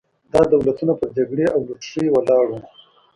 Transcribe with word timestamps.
دا 0.33 0.41
دولتونه 0.53 0.93
پر 0.99 1.09
جګړې 1.17 1.45
او 1.53 1.59
لوټرۍ 1.67 2.07
ولاړ 2.11 2.45
وو. 2.49 2.59